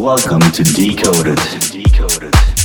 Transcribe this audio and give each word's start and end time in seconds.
Welcome 0.00 0.40
to 0.52 0.64
Decoded. 0.64 1.36
Decoded. 1.70 2.59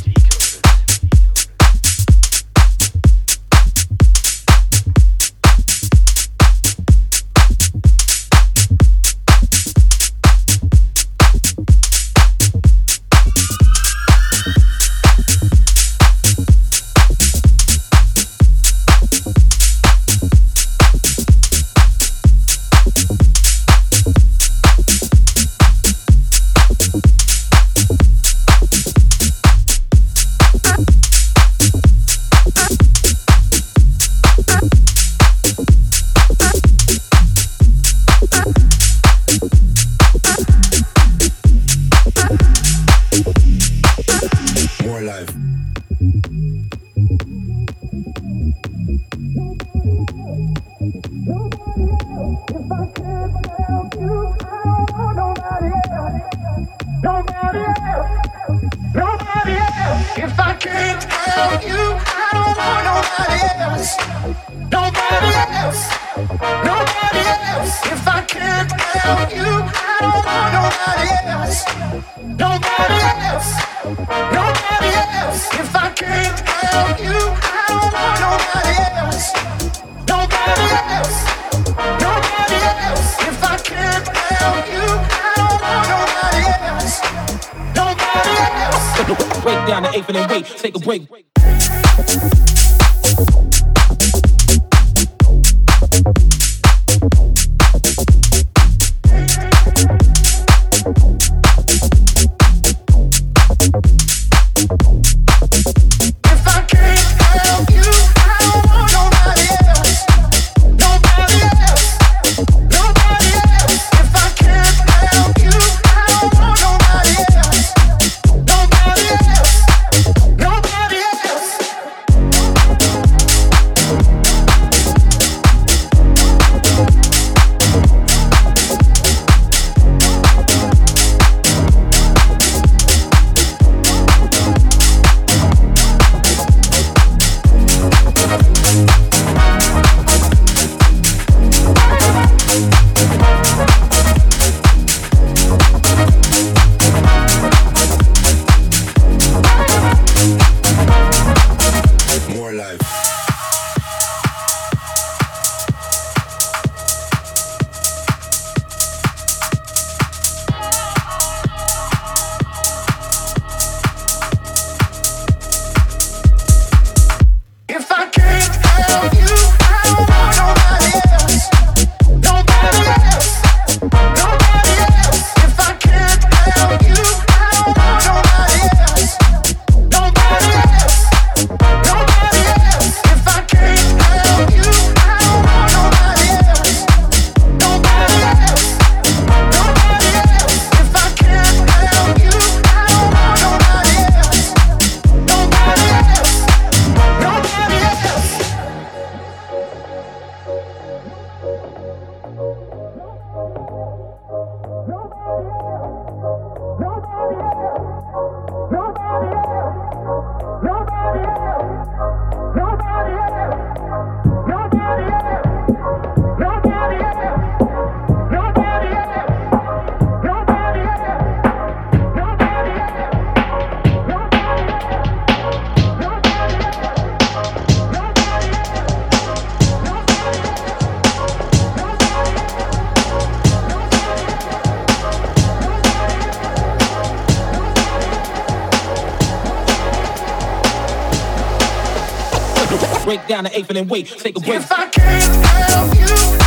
Down 243.35 243.43
the 243.43 243.57
eighth 243.57 243.69
and 243.69 243.75
then 243.75 243.87
wait, 243.89 244.07
take 244.07 244.37
a 244.37 244.39
break. 244.39 244.61
If 244.61 244.71
I 244.71 244.87
can't 244.87 245.45
help 245.69 245.93
you, 246.39 246.44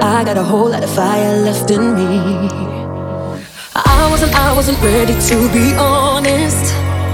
I 0.00 0.22
got 0.22 0.36
a 0.36 0.44
whole 0.44 0.70
lot 0.70 0.84
of 0.84 0.90
fire 0.90 1.36
left 1.42 1.70
in 1.72 1.94
me. 1.94 2.48
I 3.74 4.08
wasn't, 4.10 4.32
I 4.32 4.54
wasn't 4.54 4.80
ready 4.80 5.14
to 5.14 5.52
be 5.52 5.74
honest. 5.74 6.72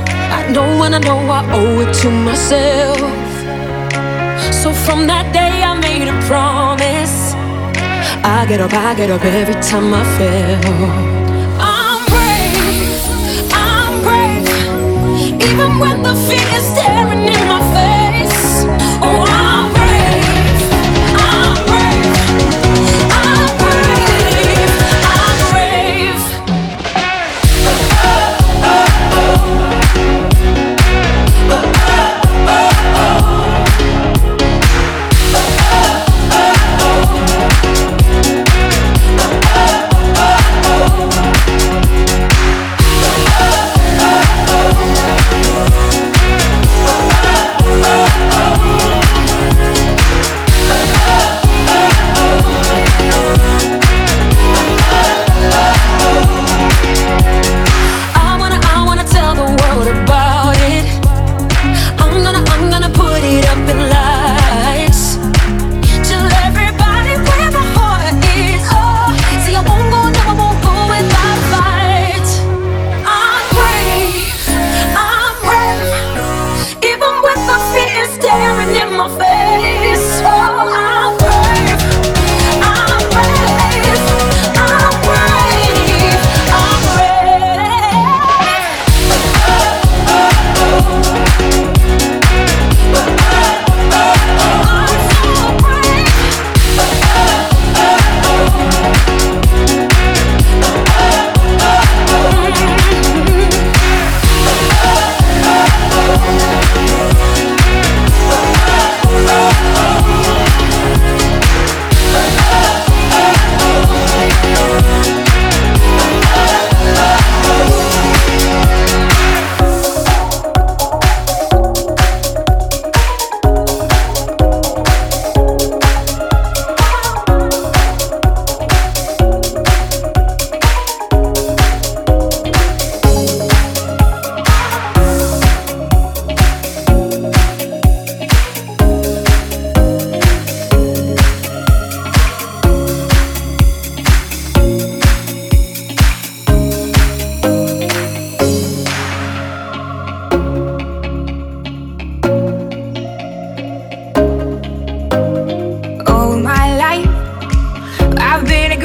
I 0.09 0.47
know 0.51 0.83
and 0.83 0.95
I 0.95 0.99
know 0.99 1.19
I 1.19 1.51
owe 1.53 1.81
it 1.81 1.95
to 2.03 2.11
myself. 2.11 2.99
So 4.53 4.73
from 4.73 5.07
that 5.07 5.33
day 5.33 5.63
I 5.63 5.73
made 5.81 6.09
a 6.09 6.21
promise. 6.27 7.33
I 8.23 8.45
get 8.47 8.61
up, 8.61 8.73
I 8.75 8.95
get 8.95 9.11
up 9.11 9.25
every 9.25 9.55
time 9.63 9.95
I 9.95 10.05
fail. 10.19 10.61
I'm 11.61 12.05
brave, 12.13 13.51
I'm 13.53 13.95
brave, 14.05 15.43
even 15.43 15.79
when 15.79 16.03
the 16.03 16.15
fear 16.27 16.59
is 16.59 16.65
staring 16.65 17.25
in 17.29 17.49
my 17.49 17.61
face. 17.75 17.94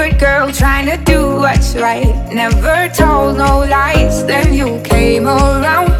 good 0.09 0.19
girl 0.19 0.51
trying 0.51 0.85
to 0.85 0.97
do 1.03 1.35
what's 1.35 1.75
right. 1.75 2.07
Never 2.33 2.89
told 2.93 3.37
no 3.37 3.59
lies. 3.59 4.25
Then 4.25 4.53
you 4.53 4.81
came 4.83 5.27
around, 5.27 5.91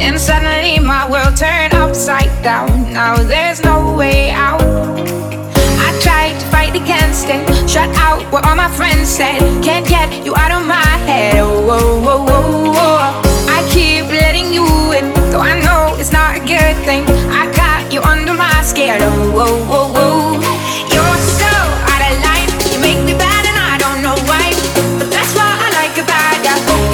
and 0.00 0.18
suddenly 0.18 0.78
my 0.78 1.08
world 1.10 1.36
turned 1.36 1.74
upside 1.74 2.30
down. 2.42 2.92
Now 2.92 3.16
there's 3.16 3.62
no 3.62 3.94
way 3.96 4.30
out. 4.30 4.60
I 4.62 5.98
tried 6.02 6.38
to 6.40 6.46
fight 6.46 6.74
against 6.74 7.26
it, 7.28 7.68
shut 7.68 7.90
out 7.96 8.22
what 8.32 8.46
all 8.46 8.56
my 8.56 8.70
friends 8.70 9.08
said. 9.08 9.40
Can't 9.62 9.86
get 9.86 10.24
you 10.24 10.34
out 10.34 10.52
of 10.52 10.66
my 10.66 10.90
head. 11.06 11.36
Oh, 11.36 11.70
oh, 11.70 12.04
oh, 12.06 12.26
oh, 12.28 12.72
oh. 12.76 13.46
I 13.48 13.68
keep 13.72 14.06
letting 14.06 14.52
you 14.52 14.66
in, 14.92 15.12
though 15.30 15.40
I 15.40 15.60
know 15.60 15.96
it's 15.98 16.12
not 16.12 16.36
a 16.36 16.40
good 16.40 16.76
thing. 16.84 17.04
I 17.30 17.52
got 17.54 17.92
you 17.92 18.00
under 18.02 18.34
my 18.34 18.62
skin. 18.62 18.98
Oh, 19.00 19.32
oh, 19.36 19.66
oh, 19.70 19.92
oh. 19.96 20.55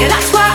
Yeah, 0.02 0.08
that's 0.08 0.32
why. 0.32 0.51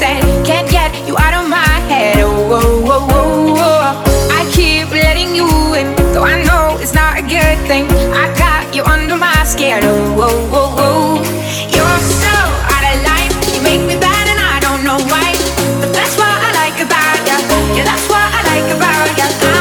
Said. 0.00 0.22
Can't 0.48 0.68
get 0.70 0.90
you 1.06 1.14
out 1.18 1.34
of 1.36 1.44
my 1.48 1.72
head, 1.92 2.16
oh, 2.24 2.56
oh, 2.56 2.94
oh, 2.94 3.08
oh, 3.18 3.66
oh. 3.68 4.38
I 4.38 4.40
keep 4.56 4.88
letting 4.90 5.30
you 5.36 5.48
in, 5.76 5.86
though 6.14 6.24
I 6.24 6.40
know 6.48 6.80
it's 6.80 6.94
not 6.94 7.18
a 7.20 7.24
good 7.36 7.58
thing. 7.68 7.84
I 8.22 8.24
got 8.44 8.74
you 8.74 8.82
under 8.82 9.16
my 9.16 9.40
skin, 9.44 9.80
oh, 9.84 10.24
oh, 10.26 10.58
oh, 10.60 10.84
oh. 10.86 11.12
You're 11.76 12.00
so 12.24 12.34
out 12.74 12.84
of 12.90 12.96
line, 13.08 13.32
you 13.52 13.60
make 13.60 13.82
me 13.90 13.96
bad 14.00 14.24
and 14.32 14.40
I 14.40 14.56
don't 14.66 14.82
know 14.88 14.98
why. 15.12 15.28
But 15.80 15.92
that's 15.92 16.16
what 16.16 16.32
I 16.32 16.50
like 16.62 16.78
about 16.80 17.20
ya, 17.28 17.36
yeah, 17.76 17.84
that's 17.84 18.06
what 18.08 18.24
I 18.24 18.40
like 18.52 18.68
about 18.76 19.08
ya. 19.20 19.59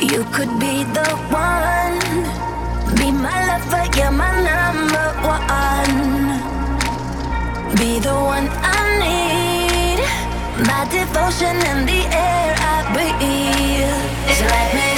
You 0.00 0.24
could 0.32 0.58
be 0.58 0.82
the 0.96 1.08
one, 1.28 2.00
be 2.96 3.12
my 3.12 3.36
lover, 3.48 3.84
you're 3.98 4.10
my 4.10 4.32
number 4.40 5.08
one. 5.28 5.96
Be 7.76 8.00
the 8.00 8.14
one 8.14 8.48
I 8.62 8.80
need, 9.04 10.00
my 10.66 10.84
devotion 10.90 11.54
and 11.70 11.86
the 11.86 12.02
air 12.16 12.56
I 12.58 12.76
breathe. 12.94 14.36
So 14.38 14.44
let 14.46 14.74
me 14.74 14.89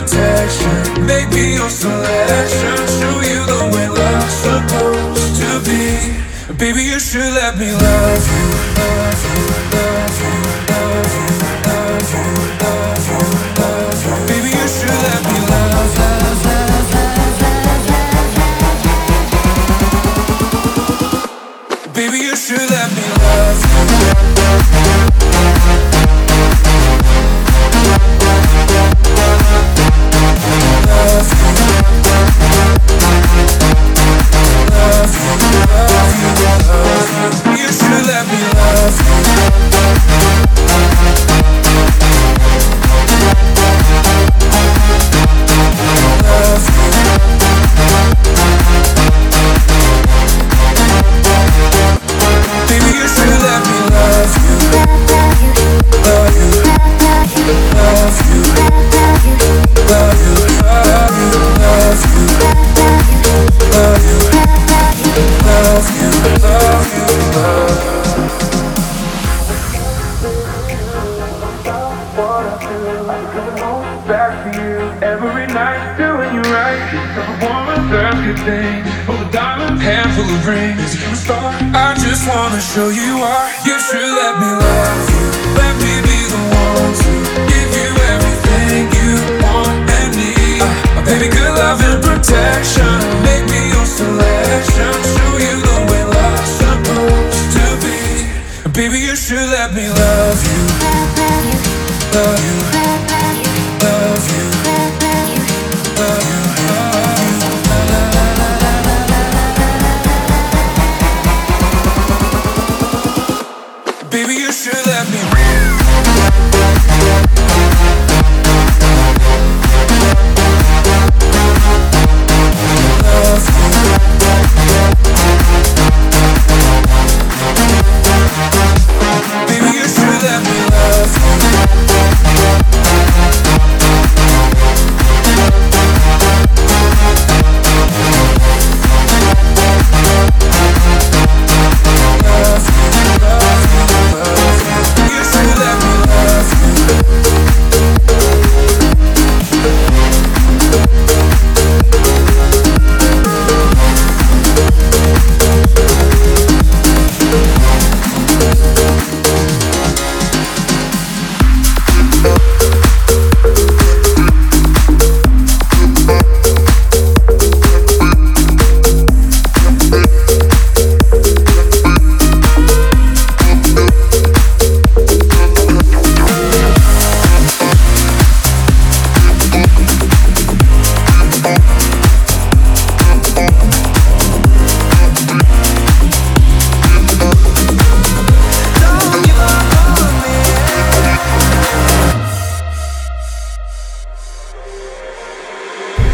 protection. 0.00 1.06
Make 1.06 1.28
me 1.30 1.54
your 1.54 1.68
selection. 1.68 2.76
Show 2.98 3.16
you 3.20 3.40
the 3.52 3.62
way 3.72 3.88
love's 3.88 4.36
supposed 4.46 5.36
to 5.40 5.50
be. 5.68 6.54
Baby, 6.56 6.82
you 6.84 6.98
should 6.98 7.32
let 7.34 7.58
me 7.58 7.72
love 7.72 8.24
you. 8.36 8.46
Love 8.80 9.20
you, 9.24 9.46
love 9.48 9.74
you, 9.74 9.89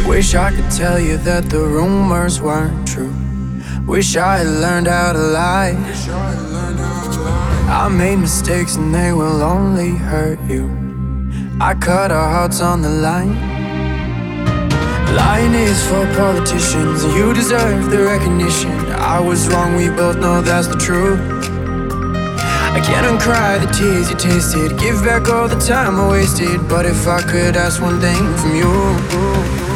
Wish 0.09 0.35
I 0.35 0.51
could 0.55 0.71
tell 0.71 1.01
you 1.01 1.17
that 1.19 1.51
the 1.51 1.61
rumors 1.61 2.41
weren't 2.41 2.87
true. 2.87 3.13
Wish 3.87 4.17
I 4.17 4.39
had 4.39 4.47
learned 4.47 4.87
how 4.87 5.13
to 5.13 5.19
lie. 5.19 5.75
I 7.69 7.89
made 7.89 8.17
mistakes 8.17 8.77
and 8.77 8.95
they 8.95 9.13
will 9.13 9.43
only 9.43 9.91
hurt 9.91 10.41
you. 10.49 10.71
I 11.61 11.75
cut 11.75 12.13
our 12.13 12.31
hearts 12.31 12.61
on 12.61 12.83
the 12.83 12.89
line. 12.89 13.35
Lying 15.15 15.55
is 15.55 15.83
for 15.89 16.07
politicians, 16.15 17.05
you 17.17 17.35
deserve 17.35 17.91
the 17.91 18.05
recognition. 18.05 18.71
I 18.93 19.19
was 19.19 19.49
wrong, 19.49 19.77
we 19.77 19.89
both 19.89 20.19
know 20.19 20.41
that's 20.41 20.69
the 20.69 20.77
truth. 20.77 21.21
I 22.77 22.81
can't 22.81 23.07
uncry 23.07 23.59
the 23.59 23.73
tears 23.73 24.11
you 24.11 24.17
tasted, 24.17 24.79
give 24.79 25.03
back 25.03 25.29
all 25.29 25.49
the 25.49 25.59
time 25.59 25.99
I 25.99 26.11
wasted. 26.11 26.69
But 26.69 26.87
if 26.87 27.09
I 27.09 27.23
could 27.23 27.57
ask 27.57 27.81
one 27.83 28.01
thing 28.01 28.23
from 28.37 28.55
you. 28.55 29.76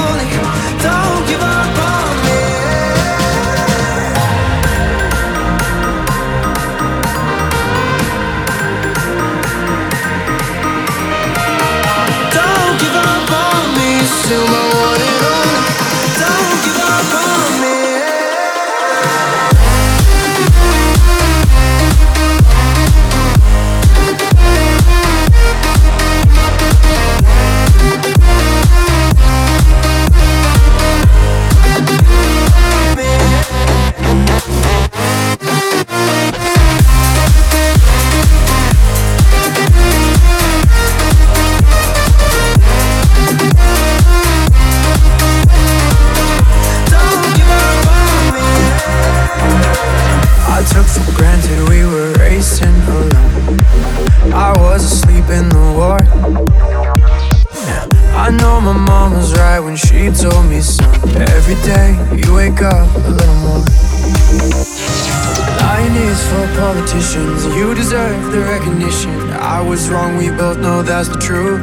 Lying 66.41 66.57
politicians. 66.57 67.45
You 67.55 67.75
deserve 67.75 68.31
the 68.31 68.39
recognition. 68.39 69.11
I 69.31 69.61
was 69.61 69.89
wrong, 69.89 70.17
we 70.17 70.29
both 70.29 70.57
know 70.57 70.81
that's 70.81 71.07
the 71.07 71.17
truth. 71.17 71.61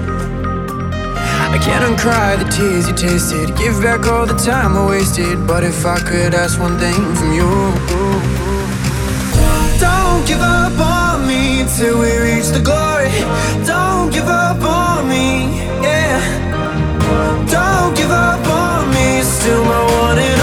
I 1.55 1.59
can't 1.61 1.85
uncry 1.85 2.39
the 2.39 2.49
tears 2.49 2.87
you 2.87 2.95
tasted. 2.95 3.57
Give 3.57 3.83
back 3.83 4.07
all 4.07 4.27
the 4.27 4.37
time 4.37 4.77
I 4.77 4.87
wasted. 4.89 5.47
But 5.47 5.65
if 5.65 5.85
I 5.85 5.99
could 5.99 6.35
ask 6.35 6.61
one 6.61 6.79
thing 6.79 6.95
from 7.17 7.33
you, 7.33 7.51
don't 9.81 10.27
give 10.29 10.43
up 10.43 10.79
on 10.79 11.27
me 11.27 11.65
till 11.77 11.99
we 11.99 12.13
reach 12.17 12.49
the 12.49 12.63
glory. 12.63 13.11
Don't 13.67 14.13
give 14.13 14.29
up 14.29 14.63
on 14.63 15.09
me, 15.09 15.59
yeah. 15.83 16.21
Don't 17.51 17.97
give 17.97 18.11
up 18.11 18.47
on 18.47 18.91
me, 18.95 19.23
still 19.23 19.65
my 19.65 19.83
one 20.03 20.19
and 20.19 20.38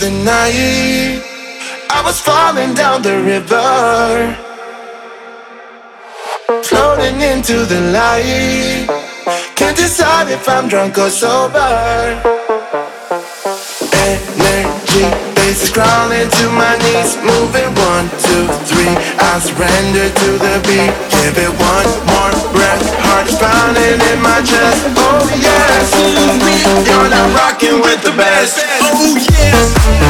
the 0.00 0.10
night. 0.24 1.20
I 1.90 2.00
was 2.02 2.18
falling 2.18 2.72
down 2.72 3.02
the 3.02 3.20
river, 3.20 4.34
floating 6.64 7.20
into 7.20 7.66
the 7.68 7.80
light. 7.92 8.88
Can't 9.56 9.76
decide 9.76 10.30
if 10.30 10.48
I'm 10.48 10.68
drunk 10.68 10.96
or 10.96 11.10
sober. 11.10 11.60
Energy 13.92 15.04
base 15.36 15.68
is 15.68 15.70
crawling 15.70 16.30
to 16.38 16.46
my 16.56 16.74
knees, 16.80 17.20
moving 17.20 17.70
one, 17.92 18.08
two, 18.24 18.44
three. 18.72 18.94
I 19.20 19.36
surrender 19.44 20.08
to 20.08 20.28
the 20.44 20.54
beat. 20.64 20.92
Give 21.12 21.36
it 21.44 21.52
one 21.60 21.90
more 22.08 22.32
breath. 22.56 22.84
Heart 23.04 23.28
is 23.28 23.36
pounding 23.36 24.00
in 24.12 24.18
my 24.22 24.40
chest. 24.48 25.09
Rocking 27.28 27.80
with 27.82 28.02
the 28.02 28.12
best. 28.16 28.64
Oh 28.80 29.14
yes. 29.14 30.09